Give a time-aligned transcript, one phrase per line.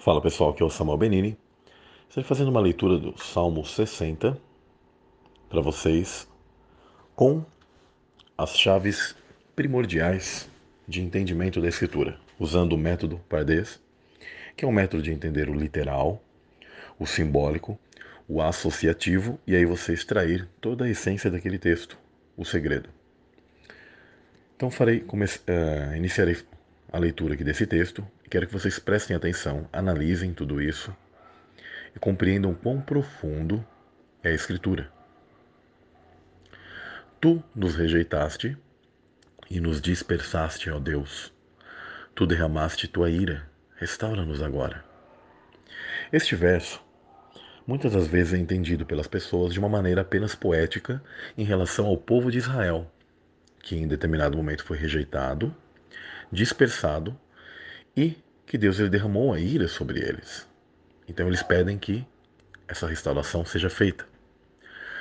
[0.00, 1.36] Fala pessoal, aqui é o Samuel Benini.
[2.08, 4.34] Estou fazendo uma leitura do Salmo 60
[5.46, 6.26] para vocês
[7.14, 7.44] com
[8.38, 9.14] as chaves
[9.54, 10.48] primordiais
[10.88, 13.78] de entendimento da Escritura, usando o método Pardês,
[14.56, 16.24] que é um método de entender o literal,
[16.98, 17.78] o simbólico,
[18.26, 21.98] o associativo e aí você extrair toda a essência daquele texto,
[22.38, 22.88] o segredo.
[24.56, 26.38] Então farei, comece, uh, iniciarei
[26.90, 30.96] a leitura aqui desse texto Quero que vocês prestem atenção, analisem tudo isso
[31.96, 33.66] e compreendam quão profundo
[34.22, 34.88] é a Escritura.
[37.20, 38.56] Tu nos rejeitaste
[39.50, 41.32] e nos dispersaste, ó Deus.
[42.14, 44.84] Tu derramaste tua ira, restaura-nos agora.
[46.12, 46.80] Este verso
[47.66, 51.02] muitas das vezes é entendido pelas pessoas de uma maneira apenas poética
[51.36, 52.88] em relação ao povo de Israel,
[53.60, 55.52] que em determinado momento foi rejeitado,
[56.30, 57.18] dispersado
[58.00, 60.48] e que Deus derramou a ira sobre eles.
[61.06, 62.06] Então eles pedem que
[62.66, 64.08] essa restauração seja feita.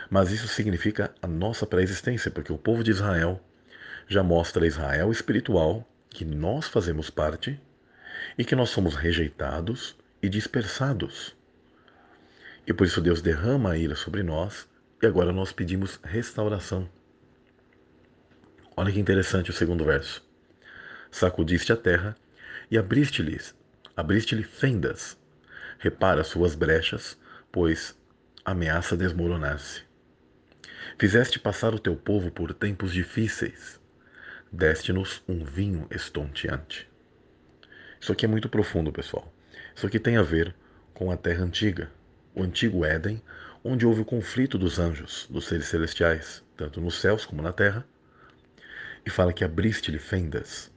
[0.09, 3.41] Mas isso significa a nossa pré-existência, porque o povo de Israel
[4.05, 7.57] já mostra a Israel espiritual que nós fazemos parte
[8.37, 11.33] e que nós somos rejeitados e dispersados.
[12.67, 14.67] E por isso Deus derrama a ira sobre nós
[15.01, 16.89] e agora nós pedimos restauração.
[18.75, 20.21] Olha que interessante o segundo verso.
[21.09, 22.15] Sacudiste a terra
[22.69, 23.55] e abriste-lhes,
[23.95, 25.17] abriste-lhe fendas.
[25.79, 27.17] Repara suas brechas,
[27.51, 27.97] pois
[28.45, 29.83] ameaça desmoronar-se.
[30.97, 33.79] Fizeste passar o teu povo por tempos difíceis.
[34.51, 36.89] Deste-nos um vinho estonteante.
[37.99, 39.33] Isso aqui é muito profundo, pessoal.
[39.75, 40.55] Isso aqui tem a ver
[40.93, 41.91] com a terra antiga,
[42.33, 43.21] o antigo Éden,
[43.63, 47.85] onde houve o conflito dos anjos, dos seres celestiais, tanto nos céus como na terra.
[49.05, 50.71] E fala que abriste-lhe fendas.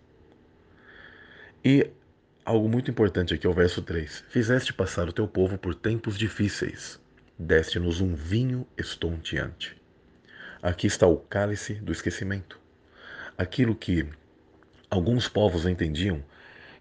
[1.64, 1.88] E
[2.44, 6.18] algo muito importante aqui é o verso 3: Fizeste passar o teu povo por tempos
[6.18, 7.00] difíceis,
[7.38, 9.80] deste-nos um vinho estonteante.
[10.60, 12.58] Aqui está o cálice do esquecimento.
[13.38, 14.08] Aquilo que
[14.90, 16.24] alguns povos entendiam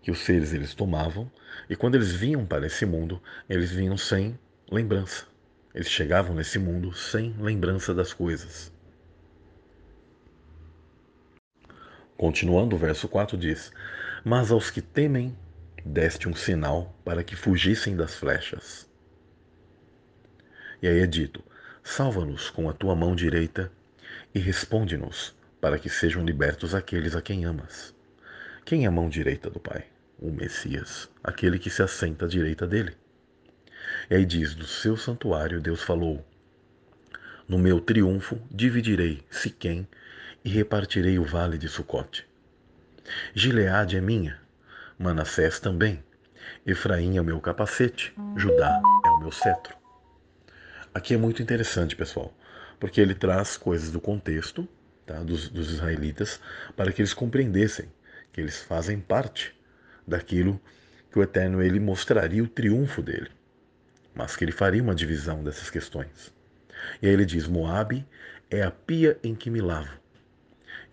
[0.02, 1.32] que os seres eles tomavam,
[1.70, 4.38] e quando eles vinham para esse mundo, eles vinham sem
[4.72, 5.28] lembrança.
[5.76, 8.74] Eles chegavam nesse mundo sem lembrança das coisas.
[12.18, 13.72] Continuando, o verso 4 diz:
[14.24, 15.36] mas aos que temem,
[15.84, 18.88] deste um sinal para que fugissem das flechas.
[20.82, 21.44] E aí é dito:
[21.84, 23.72] Salva-nos com a tua mão direita
[24.34, 27.94] e responde-nos para que sejam libertos aqueles a quem amas.
[28.64, 29.86] Quem é a mão direita do Pai?
[30.20, 32.96] O Messias, aquele que se assenta à direita dele.
[34.10, 36.24] E aí diz: Do seu santuário Deus falou:
[37.48, 39.88] No meu triunfo dividirei Siquém
[40.46, 42.31] e repartirei o vale de Sucote.
[43.34, 44.40] Gileade é minha,
[44.98, 46.04] Manassés também.
[46.66, 49.76] Efraim é o meu capacete, Judá é o meu cetro.
[50.94, 52.34] Aqui é muito interessante, pessoal,
[52.80, 54.68] porque ele traz coisas do contexto
[55.06, 56.40] tá, dos, dos israelitas
[56.76, 57.92] para que eles compreendessem
[58.32, 59.56] que eles fazem parte
[60.08, 60.62] daquilo
[61.12, 63.30] que o Eterno ele mostraria o triunfo dele,
[64.14, 66.34] mas que ele faria uma divisão dessas questões.
[67.02, 68.08] E aí ele diz: Moabe
[68.50, 70.00] é a pia em que me lavo,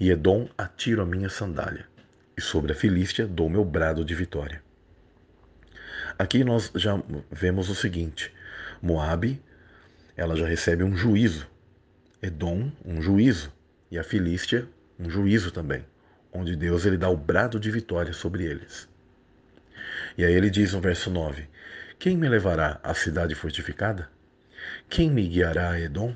[0.00, 1.86] e Edom atiro a minha sandália
[2.38, 4.62] e sobre a Filístia dou meu brado de vitória.
[6.16, 8.32] Aqui nós já vemos o seguinte:
[8.80, 9.42] Moabe,
[10.16, 11.48] ela já recebe um juízo,
[12.22, 13.52] Edom, um juízo,
[13.90, 14.68] e a Filístia,
[15.00, 15.84] um juízo também,
[16.32, 18.88] onde Deus ele dá o brado de vitória sobre eles.
[20.16, 21.48] E aí ele diz no verso 9:
[21.98, 24.08] Quem me levará à cidade fortificada?
[24.88, 26.14] Quem me guiará a Edom?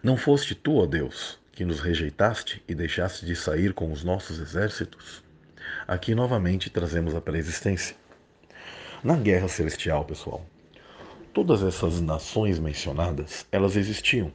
[0.00, 4.38] Não foste tu, ó Deus, que nos rejeitaste e deixaste de sair com os nossos
[4.38, 5.24] exércitos?
[5.88, 7.96] Aqui novamente trazemos a pré-existência.
[9.02, 10.44] Na guerra celestial, pessoal,
[11.32, 14.30] todas essas nações mencionadas, elas existiam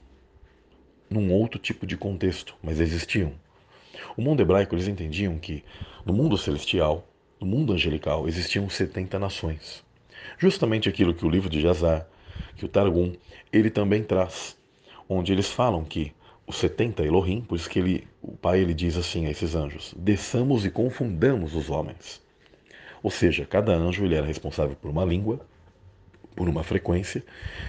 [1.08, 3.34] num outro tipo de contexto, mas existiam.
[4.18, 5.64] O mundo hebraico, eles entendiam que
[6.04, 7.08] no mundo celestial,
[7.40, 9.84] no mundo angelical, existiam 70 nações.
[10.40, 12.08] Justamente aquilo que o livro de Jazar,
[12.56, 13.14] que o Targum,
[13.54, 14.58] ele também traz,
[15.08, 16.16] onde eles falam que
[16.52, 19.96] os 70 Elohim, por isso que ele, o pai ele diz assim a esses anjos:
[19.98, 22.22] desçamos e confundamos os homens.
[23.02, 25.40] Ou seja, cada anjo ele era responsável por uma língua,
[26.36, 27.24] por uma frequência,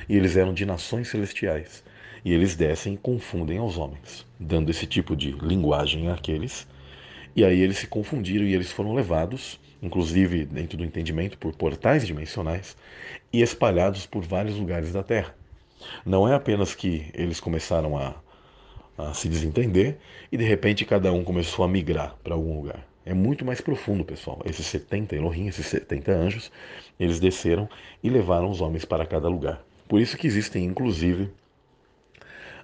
[0.08, 1.84] e eles eram de nações celestiais.
[2.24, 6.66] E eles descem e confundem aos homens, dando esse tipo de linguagem àqueles.
[7.36, 12.04] E aí eles se confundiram e eles foram levados, inclusive dentro do entendimento, por portais
[12.04, 12.76] dimensionais
[13.32, 15.34] e espalhados por vários lugares da Terra.
[16.04, 18.14] Não é apenas que eles começaram a
[18.96, 19.98] a se desentender
[20.30, 22.86] e de repente cada um começou a migrar para algum lugar.
[23.04, 24.40] É muito mais profundo, pessoal.
[24.44, 26.52] Esses 70 Elohim, esses 70 anjos,
[26.98, 27.68] eles desceram
[28.02, 29.64] e levaram os homens para cada lugar.
[29.88, 31.28] Por isso que existem, inclusive,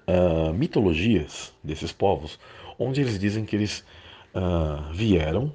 [0.06, 2.38] uh, mitologias desses povos,
[2.78, 3.84] onde eles dizem que eles
[4.34, 5.52] uh, vieram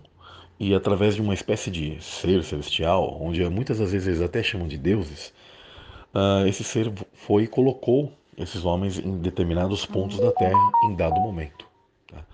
[0.60, 4.68] e através de uma espécie de ser celestial, onde muitas das vezes eles até chamam
[4.68, 5.34] de deuses,
[6.14, 11.20] uh, esse ser foi e colocou esses homens em determinados pontos da Terra em dado
[11.20, 11.68] momento.
[12.08, 12.26] Tá?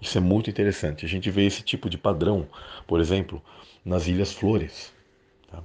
[0.00, 1.04] Isso é muito interessante.
[1.04, 2.46] A gente vê esse tipo de padrão,
[2.86, 3.42] por exemplo,
[3.84, 4.92] nas Ilhas Flores,
[5.50, 5.62] tá?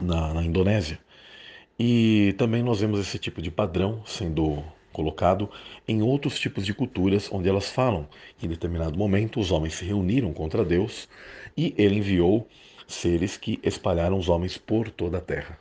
[0.00, 0.98] na, na Indonésia.
[1.78, 4.62] E também nós vemos esse tipo de padrão sendo
[4.92, 5.48] colocado
[5.88, 8.06] em outros tipos de culturas onde elas falam
[8.36, 11.08] que em determinado momento os homens se reuniram contra Deus
[11.56, 12.46] e ele enviou
[12.86, 15.58] seres que espalharam os homens por toda a terra.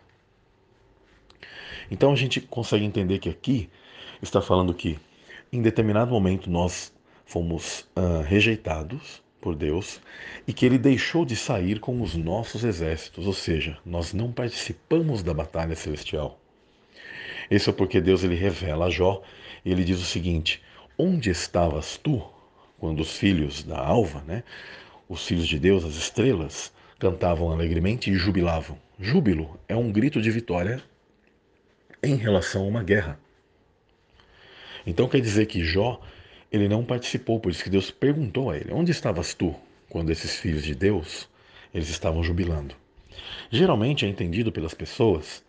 [1.91, 3.69] Então a gente consegue entender que aqui
[4.21, 4.97] está falando que
[5.51, 6.93] em determinado momento nós
[7.25, 9.99] fomos uh, rejeitados por Deus
[10.47, 15.21] e que ele deixou de sair com os nossos exércitos, ou seja, nós não participamos
[15.21, 16.39] da batalha celestial.
[17.49, 19.21] Isso é porque Deus ele revela a Jó
[19.65, 20.61] e ele diz o seguinte:
[20.97, 22.23] Onde estavas tu
[22.79, 24.43] quando os filhos da alva, né,
[25.09, 28.77] os filhos de Deus, as estrelas, cantavam alegremente e jubilavam?
[28.97, 30.81] Júbilo é um grito de vitória
[32.03, 33.19] em relação a uma guerra.
[34.85, 36.01] Então quer dizer que Jó
[36.51, 39.55] ele não participou, por isso que Deus perguntou a ele: Onde estavas tu
[39.89, 41.29] quando esses filhos de Deus
[41.73, 42.75] eles estavam jubilando?
[43.49, 45.43] Geralmente é entendido pelas pessoas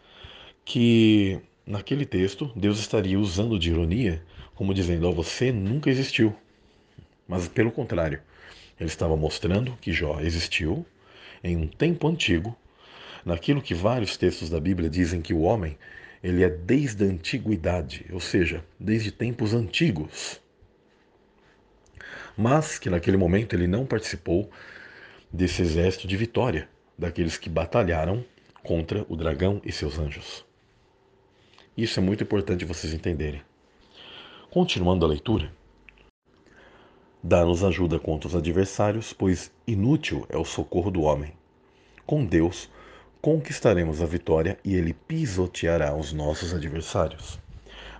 [0.64, 4.22] que naquele texto Deus estaria usando de ironia,
[4.54, 6.34] como dizendo: oh, você nunca existiu.
[7.26, 8.20] Mas pelo contrário,
[8.78, 10.84] ele estava mostrando que Jó existiu
[11.42, 12.56] em um tempo antigo,
[13.24, 15.76] naquilo que vários textos da Bíblia dizem que o homem
[16.22, 20.40] ele é desde a antiguidade, ou seja, desde tempos antigos.
[22.36, 24.48] Mas que naquele momento ele não participou
[25.32, 28.24] desse exército de vitória, daqueles que batalharam
[28.62, 30.44] contra o dragão e seus anjos.
[31.76, 33.42] Isso é muito importante vocês entenderem.
[34.50, 35.52] Continuando a leitura,
[37.22, 41.32] dá-nos ajuda contra os adversários, pois inútil é o socorro do homem.
[42.04, 42.68] Com Deus,
[43.22, 47.38] conquistaremos a vitória e ele pisoteará os nossos adversários.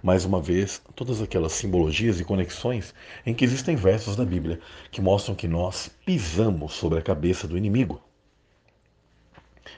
[0.03, 2.93] Mais uma vez, todas aquelas simbologias e conexões
[3.25, 4.59] em que existem versos da Bíblia
[4.91, 8.03] que mostram que nós pisamos sobre a cabeça do inimigo.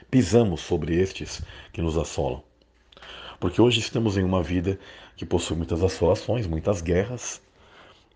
[0.09, 2.41] Pisamos sobre estes que nos assolam.
[3.39, 4.79] Porque hoje estamos em uma vida
[5.15, 7.39] que possui muitas assolações, muitas guerras,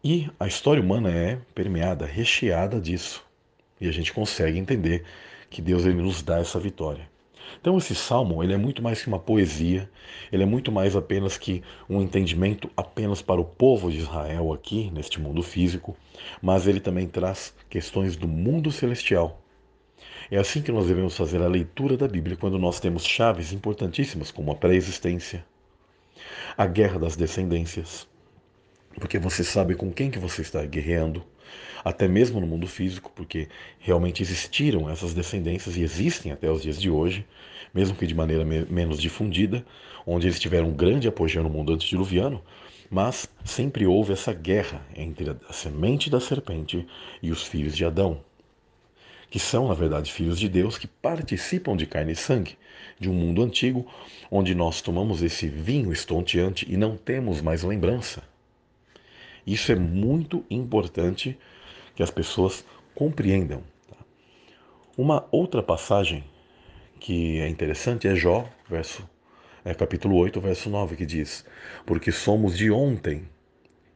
[0.03, 3.23] e a história humana é permeada, recheada disso.
[3.79, 5.05] E a gente consegue entender
[5.47, 7.07] que Deus ele nos dá essa vitória.
[7.60, 9.90] Então esse salmo ele é muito mais que uma poesia,
[10.31, 14.90] ele é muito mais apenas que um entendimento apenas para o povo de Israel aqui
[14.92, 15.96] neste mundo físico,
[16.42, 19.42] mas ele também traz questões do mundo celestial.
[20.31, 24.31] É assim que nós devemos fazer a leitura da Bíblia quando nós temos chaves importantíssimas
[24.31, 25.44] como a pré-existência,
[26.56, 28.07] a guerra das descendências,
[28.96, 31.24] porque você sabe com quem que você está guerreando,
[31.84, 33.48] até mesmo no mundo físico, porque
[33.80, 37.25] realmente existiram essas descendências e existem até os dias de hoje,
[37.74, 39.66] mesmo que de maneira me menos difundida,
[40.06, 42.44] onde eles tiveram um grande apogeu no mundo antediluviano,
[42.90, 46.88] mas sempre houve essa guerra entre a semente da serpente
[47.22, 48.22] e os filhos de Adão,
[49.30, 52.57] que são, na verdade, filhos de Deus que participam de carne e sangue,
[53.00, 53.86] de um mundo antigo
[54.32, 58.24] onde nós tomamos esse vinho estonteante e não temos mais lembrança.
[59.46, 61.38] Isso é muito importante
[61.96, 63.63] que as pessoas compreendam.
[63.89, 63.98] Tá?
[64.98, 66.24] Uma outra passagem
[67.00, 69.08] que é interessante é Jó, verso,
[69.63, 71.46] é, capítulo 8, verso 9, que diz:
[71.86, 73.27] Porque somos de ontem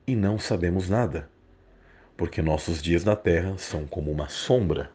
[0.08, 1.30] e não sabemos nada,
[2.18, 4.92] porque nossos dias na terra são como uma sombra.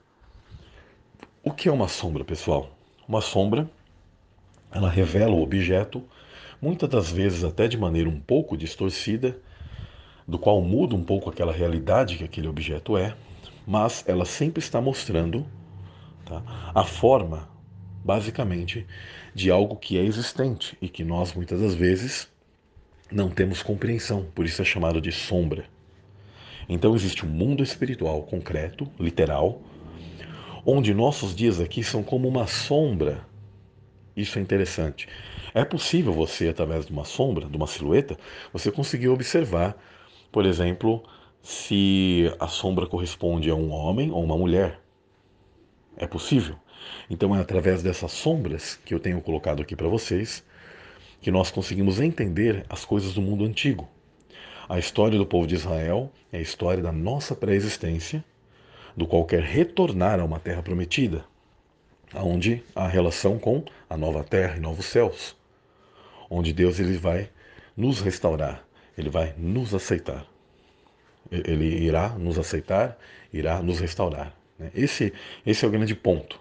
[1.43, 2.71] O que é uma sombra, pessoal?
[3.07, 3.71] Uma sombra,
[4.71, 6.05] ela revela o objeto,
[6.61, 9.40] muitas das vezes até de maneira um pouco distorcida,
[10.28, 13.16] do qual muda um pouco aquela realidade que aquele objeto é,
[13.66, 15.44] mas ela sempre está mostrando
[16.25, 16.42] tá,
[16.75, 17.49] a forma
[18.08, 18.87] basicamente,
[19.35, 22.26] de algo que é existente e que nós muitas das vezes
[23.11, 25.66] não temos compreensão, por isso é chamado de sombra.
[26.68, 29.61] Então existe um mundo espiritual concreto, literal,
[30.64, 33.26] onde nossos dias aqui são como uma sombra.
[34.16, 35.06] Isso é interessante.
[35.52, 38.18] É possível você, através de uma sombra, de uma silhueta,
[38.52, 39.76] você conseguir observar,
[40.30, 41.02] por exemplo,
[41.42, 44.80] se a sombra corresponde a um homem ou uma mulher.
[45.97, 46.56] É possível.
[47.11, 50.44] Então é através dessas sombras que eu tenho colocado aqui para vocês
[51.20, 53.88] que nós conseguimos entender as coisas do mundo antigo.
[54.68, 58.25] A história do povo de Israel é a história da nossa pré-existência,
[58.97, 61.25] do qual quer retornar a uma terra prometida,
[62.14, 65.37] onde há relação com a nova terra e novos céus,
[66.28, 67.30] onde Deus ele vai
[67.76, 68.68] nos restaurar,
[68.99, 70.26] ele vai nos aceitar.
[71.31, 72.99] Ele irá nos aceitar,
[73.33, 74.35] irá nos restaurar.
[74.59, 74.73] Né?
[74.75, 75.12] Esse,
[75.47, 76.40] esse é o grande ponto.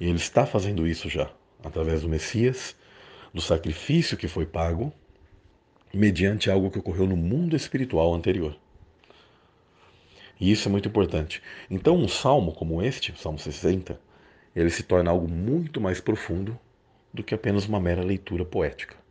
[0.00, 1.30] E ele está fazendo isso já,
[1.62, 2.74] através do Messias,
[3.34, 4.92] do sacrifício que foi pago,
[5.92, 8.56] mediante algo que ocorreu no mundo espiritual anterior.
[10.40, 11.42] E isso é muito importante.
[11.70, 14.00] Então, um salmo como este, Salmo 60,
[14.56, 16.58] ele se torna algo muito mais profundo
[17.12, 19.01] do que apenas uma mera leitura poética.